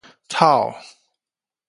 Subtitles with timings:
[0.31, 0.47] 敨